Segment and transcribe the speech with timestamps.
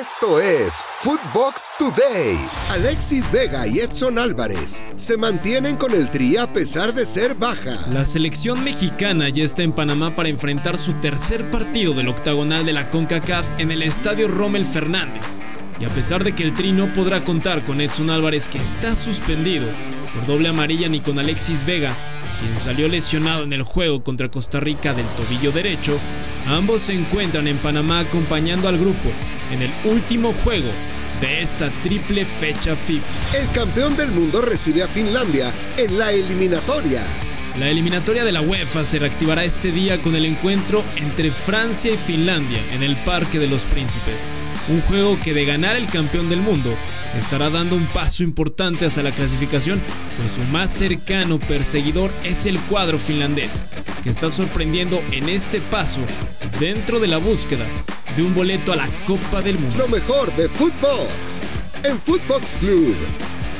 [0.00, 2.36] Esto es Footbox Today.
[2.72, 7.76] Alexis Vega y Edson Álvarez se mantienen con el tri a pesar de ser baja.
[7.92, 12.72] La selección mexicana ya está en Panamá para enfrentar su tercer partido del octagonal de
[12.72, 15.38] la CONCACAF en el estadio Rommel Fernández.
[15.78, 18.96] Y a pesar de que el tri no podrá contar con Edson Álvarez que está
[18.96, 19.68] suspendido
[20.12, 21.94] por doble amarilla ni con Alexis Vega,
[22.40, 26.00] quien salió lesionado en el juego contra Costa Rica del tobillo derecho,
[26.46, 29.10] ambos se encuentran en Panamá acompañando al grupo
[29.50, 30.70] en el último juego
[31.20, 33.38] de esta triple fecha FIFA.
[33.38, 37.02] El campeón del mundo recibe a Finlandia en la eliminatoria.
[37.58, 41.96] La eliminatoria de la UEFA se reactivará este día con el encuentro entre Francia y
[41.96, 44.22] Finlandia en el Parque de los Príncipes.
[44.68, 46.74] Un juego que de ganar el campeón del mundo
[47.16, 49.80] estará dando un paso importante hacia la clasificación,
[50.16, 53.66] pues su más cercano perseguidor es el cuadro finlandés,
[54.02, 56.00] que está sorprendiendo en este paso
[56.58, 57.66] dentro de la búsqueda
[58.16, 59.78] de un boleto a la Copa del Mundo.
[59.78, 61.44] Lo mejor de Footbox
[61.84, 62.94] en Footbox Club.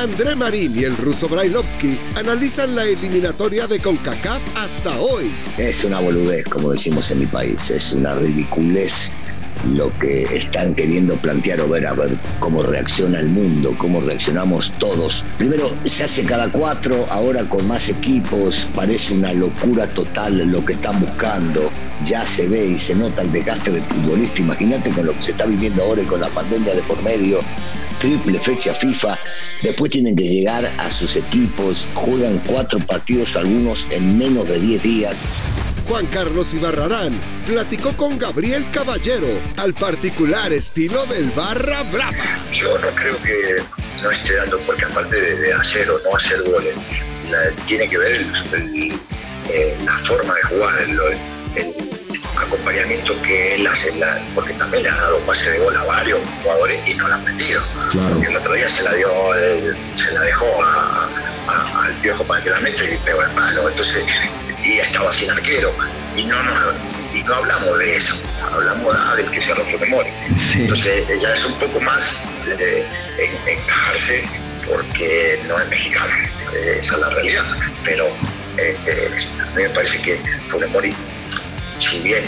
[0.00, 5.30] André Marín y el ruso Brailovsky analizan la eliminatoria de CONCACAF hasta hoy.
[5.58, 9.18] Es una boludez, como decimos en mi país, es una ridiculez
[9.66, 14.72] lo que están queriendo plantear o ver a ver cómo reacciona el mundo, cómo reaccionamos
[14.78, 15.26] todos.
[15.36, 20.72] Primero, se hace cada cuatro, ahora con más equipos, parece una locura total lo que
[20.72, 21.70] están buscando.
[22.06, 24.40] Ya se ve y se nota el desgaste del futbolista.
[24.40, 27.40] Imagínate con lo que se está viviendo ahora y con la pandemia de por medio.
[28.00, 29.18] Triple fecha FIFA,
[29.62, 34.82] después tienen que llegar a sus equipos, juegan cuatro partidos algunos en menos de 10
[34.82, 35.18] días.
[35.86, 39.28] Juan Carlos Ibarrarán platicó con Gabriel Caballero
[39.58, 42.14] al particular estilo del Barra Brava.
[42.52, 43.56] Yo no creo que
[44.02, 46.74] no esté dando, porque aparte de, hacer o no hacer goles,
[47.66, 48.26] tiene que ver
[49.52, 51.99] eh, la forma de jugar, el,
[52.40, 53.92] acompañamiento que él hace,
[54.34, 57.24] porque también le ha dado pase de gol a varios jugadores y no lo han
[57.24, 57.62] metido.
[58.26, 59.10] el otro día se la dio,
[59.96, 60.46] se la dejó
[61.46, 63.68] al viejo para que la meta y pegó el palo.
[63.68, 64.04] Entonces,
[64.64, 65.72] y estaba sin arquero.
[66.16, 66.52] Y no, no,
[67.14, 68.14] y no hablamos de eso,
[68.52, 70.12] hablamos del que se su memoria.
[70.54, 72.84] Entonces ella es un poco más de
[73.46, 74.24] encajarse
[74.68, 76.12] porque no es mexicano,
[76.52, 77.44] esa es la realidad.
[77.84, 78.08] Pero
[78.56, 79.06] este,
[79.40, 80.94] a mí me parece que Funemori,
[81.90, 82.22] si bien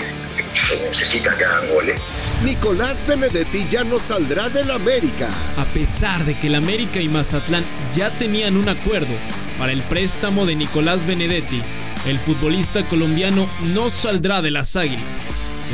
[0.55, 2.01] se necesita que hagan goles.
[2.45, 5.29] Nicolás Benedetti ya no saldrá del América.
[5.57, 7.65] A pesar de que el América y Mazatlán
[7.95, 9.15] ya tenían un acuerdo
[9.59, 11.63] para el préstamo de Nicolás Benedetti,
[12.07, 15.05] el futbolista colombiano no saldrá de las Águilas.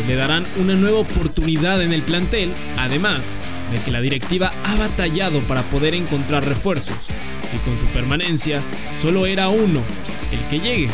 [0.06, 3.38] le darán una nueva oportunidad en el plantel, además
[3.72, 7.09] de que la directiva ha batallado para poder encontrar refuerzos.
[7.54, 8.62] Y con su permanencia,
[9.00, 9.82] solo era uno,
[10.31, 10.91] el que llegue,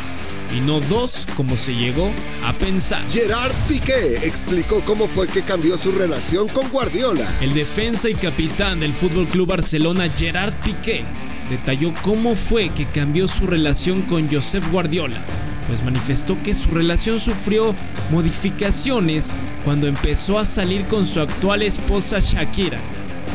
[0.53, 2.11] y no dos como se llegó
[2.45, 3.03] a pensar.
[3.11, 7.29] Gerard Piqué explicó cómo fue que cambió su relación con Guardiola.
[7.41, 11.05] El defensa y capitán del Fútbol Club Barcelona, Gerard Piqué,
[11.49, 15.25] detalló cómo fue que cambió su relación con Josep Guardiola,
[15.67, 17.75] pues manifestó que su relación sufrió
[18.11, 19.35] modificaciones
[19.65, 22.81] cuando empezó a salir con su actual esposa Shakira,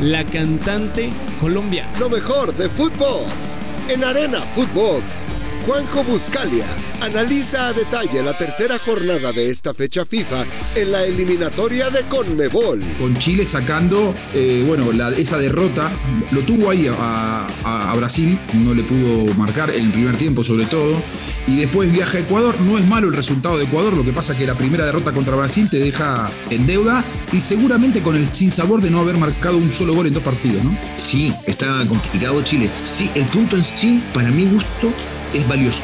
[0.00, 1.10] la cantante
[1.40, 1.90] colombiana.
[1.98, 3.56] Lo mejor de Footbox
[3.88, 5.24] en Arena Footbox
[5.70, 6.66] Juanjo Buscalia
[7.00, 10.44] analiza a detalle la tercera jornada de esta fecha FIFA
[10.74, 12.82] en la eliminatoria de Conmebol.
[12.98, 15.92] Con Chile sacando, eh, bueno, esa derrota,
[16.32, 21.00] lo tuvo ahí a, Brasil, no le pudo marcar en el primer tiempo sobre todo,
[21.46, 22.60] y después viaja a Ecuador.
[22.62, 25.36] No es malo el resultado de Ecuador, lo que pasa que la primera derrota contra
[25.36, 29.70] Brasil te deja en deuda y seguramente con el sinsabor de no haber marcado un
[29.70, 30.76] solo gol en dos partidos, ¿no?
[30.96, 32.68] Sí, está complicado Chile.
[32.82, 34.92] Sí, el punto en sí, para mi gusto,
[35.32, 35.82] es valioso.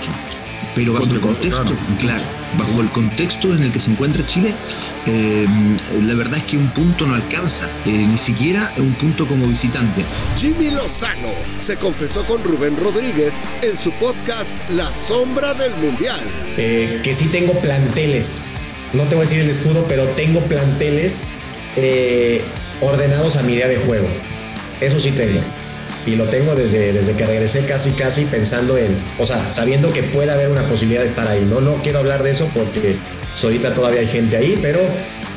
[0.74, 2.22] Pero bajo el contexto, claro,
[2.58, 4.52] bajo el contexto en el que se encuentra Chile,
[5.06, 5.46] eh,
[6.04, 10.02] la verdad es que un punto no alcanza, eh, ni siquiera un punto como visitante.
[10.36, 16.20] Jimmy Lozano se confesó con Rubén Rodríguez en su podcast La Sombra del Mundial.
[16.58, 18.44] Eh, que sí tengo planteles,
[18.92, 21.24] no te voy a decir el escudo, pero tengo planteles
[22.82, 24.08] ordenados a mi idea de juego.
[24.82, 25.40] Eso sí tengo
[26.06, 30.04] y lo tengo desde, desde que regresé casi casi pensando en, o sea, sabiendo que
[30.04, 31.44] puede haber una posibilidad de estar ahí.
[31.44, 32.96] No, no quiero hablar de eso porque
[33.42, 34.80] ahorita todavía hay gente ahí, pero,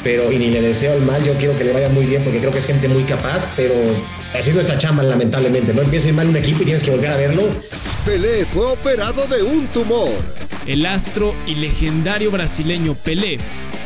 [0.04, 2.40] pero y ni le deseo el mal, yo quiero que le vaya muy bien porque
[2.40, 3.74] creo que es gente muy capaz, pero
[4.34, 5.74] así es nuestra chamba lamentablemente.
[5.74, 7.44] No empieces mal un equipo y tienes que volver a verlo.
[8.06, 10.12] Pelé fue operado de un tumor.
[10.68, 13.40] El astro y legendario brasileño Pelé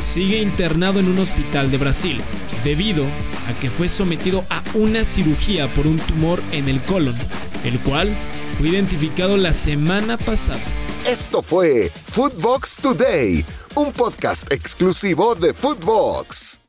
[0.06, 2.22] sigue internado en un hospital de Brasil
[2.64, 3.06] debido
[3.48, 7.16] a que fue sometido a una cirugía por un tumor en el colon,
[7.64, 8.16] el cual
[8.58, 10.62] fue identificado la semana pasada.
[11.08, 13.46] Esto fue Footbox Today,
[13.76, 16.63] un podcast exclusivo de Footbox.